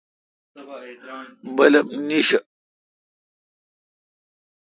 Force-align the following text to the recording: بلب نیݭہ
بلب 1.55 1.87
نیݭہ 2.07 2.39